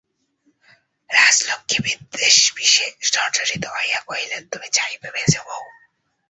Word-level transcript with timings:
রাজলক্ষ্মী 1.09 1.77
বিদ্বেষবিষে 1.83 2.85
জর্জরিত 3.13 3.63
হইয়া 3.75 3.99
কহিলেন, 4.07 4.41
তুমি 4.47 4.67
যাইবে 4.73 5.07
মেজোবউ? 5.11 5.63